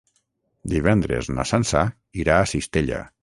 Divendres 0.73 1.29
na 1.37 1.45
Sança 1.51 1.83
irà 2.23 2.39
a 2.41 2.51
Cistella. 2.55 3.05